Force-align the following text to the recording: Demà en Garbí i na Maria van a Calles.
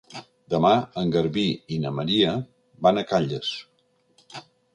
Demà 0.51 0.69
en 1.01 1.11
Garbí 1.15 1.43
i 1.75 1.79
na 1.83 1.91
Maria 1.99 2.33
van 2.87 2.99
a 2.99 3.05
Calles. 3.13 3.53